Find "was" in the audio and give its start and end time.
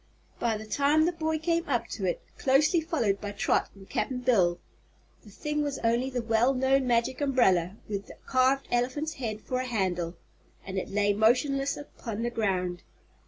5.61-5.77